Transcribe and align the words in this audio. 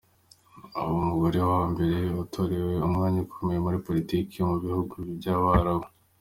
Aba 0.77 0.89
umugore 0.99 1.39
wa 1.51 1.61
mbere 1.71 1.95
utorewe 2.23 2.73
umwanya 2.87 3.19
ukomeye 3.25 3.59
muri 3.65 3.83
Politiki 3.87 4.35
mu 4.49 4.55
bihugu 4.63 4.95
by’abarabu. 5.17 5.85